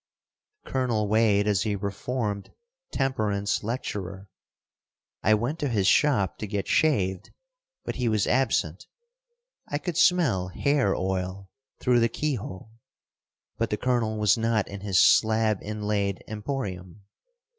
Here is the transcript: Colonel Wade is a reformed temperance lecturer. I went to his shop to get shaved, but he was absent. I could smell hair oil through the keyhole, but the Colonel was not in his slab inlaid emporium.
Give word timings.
Colonel 0.65 1.07
Wade 1.07 1.45
is 1.45 1.63
a 1.63 1.75
reformed 1.75 2.51
temperance 2.91 3.61
lecturer. 3.61 4.29
I 5.21 5.35
went 5.35 5.59
to 5.59 5.69
his 5.69 5.85
shop 5.85 6.39
to 6.39 6.47
get 6.47 6.67
shaved, 6.67 7.29
but 7.85 7.97
he 7.97 8.09
was 8.09 8.25
absent. 8.25 8.87
I 9.67 9.77
could 9.77 9.97
smell 9.97 10.47
hair 10.47 10.95
oil 10.95 11.51
through 11.79 11.99
the 11.99 12.09
keyhole, 12.09 12.71
but 13.59 13.69
the 13.69 13.77
Colonel 13.77 14.17
was 14.17 14.39
not 14.39 14.67
in 14.67 14.81
his 14.81 14.97
slab 14.97 15.59
inlaid 15.61 16.23
emporium. 16.27 17.03